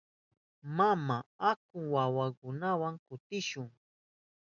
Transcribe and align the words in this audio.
Mama, 0.77 1.17
aku 1.51 1.77
wawkiyniwa 1.93 2.89
kutishun. 3.05 3.69